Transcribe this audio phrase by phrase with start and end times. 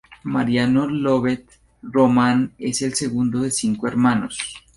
[0.23, 4.57] Mariano Llobet Román es el segundo de cinco hermanos.